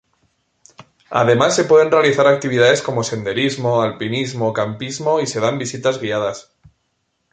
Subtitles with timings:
[1.11, 6.51] Además se pueden realizar actividades como senderismo, alpinismo, campismo y se dan visitas guiadas.